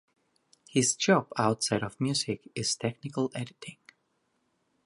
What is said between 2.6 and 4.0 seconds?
technical editing.